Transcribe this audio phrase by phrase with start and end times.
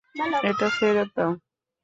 [0.49, 1.31] এটা ফেরত দাও!